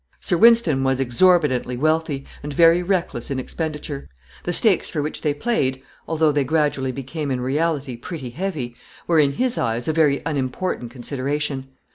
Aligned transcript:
Sir 0.19 0.35
Wynston 0.35 0.83
was 0.83 0.99
exorbitantly 0.99 1.77
wealthy, 1.77 2.25
and 2.41 2.51
very 2.51 2.81
reckless 2.81 3.29
in 3.29 3.37
expenditure. 3.39 4.09
The 4.45 4.51
stakes 4.51 4.89
for 4.89 4.99
which 4.99 5.21
they 5.21 5.31
played, 5.31 5.79
although 6.07 6.31
they 6.31 6.43
gradually 6.43 6.91
became 6.91 7.29
in 7.29 7.39
reality 7.39 7.95
pretty 7.97 8.31
heavy, 8.31 8.75
were 9.05 9.19
in 9.19 9.33
his 9.33 9.59
eyes 9.59 9.87
a 9.87 9.93
very 9.93 10.23
unimportant 10.25 10.89
consideration. 10.89 11.67